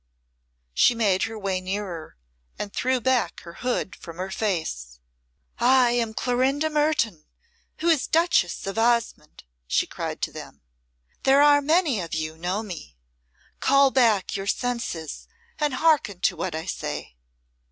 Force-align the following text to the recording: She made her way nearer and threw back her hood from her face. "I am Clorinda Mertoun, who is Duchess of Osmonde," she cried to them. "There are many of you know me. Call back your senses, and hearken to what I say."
She 0.73 0.95
made 0.95 1.25
her 1.25 1.37
way 1.37 1.61
nearer 1.61 2.17
and 2.57 2.73
threw 2.73 2.99
back 2.99 3.41
her 3.41 3.53
hood 3.61 3.95
from 3.95 4.17
her 4.17 4.31
face. 4.31 4.99
"I 5.59 5.91
am 5.91 6.15
Clorinda 6.15 6.71
Mertoun, 6.71 7.25
who 7.81 7.87
is 7.87 8.07
Duchess 8.07 8.65
of 8.65 8.79
Osmonde," 8.79 9.43
she 9.67 9.85
cried 9.85 10.19
to 10.23 10.31
them. 10.31 10.63
"There 11.21 11.43
are 11.43 11.61
many 11.61 11.99
of 11.99 12.15
you 12.15 12.35
know 12.35 12.63
me. 12.63 12.97
Call 13.59 13.91
back 13.91 14.35
your 14.35 14.47
senses, 14.47 15.27
and 15.59 15.75
hearken 15.75 16.19
to 16.21 16.35
what 16.35 16.55
I 16.55 16.65
say." 16.65 17.15